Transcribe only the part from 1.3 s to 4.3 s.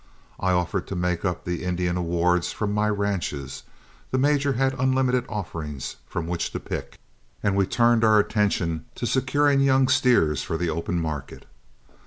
the Indian awards from my ranches, the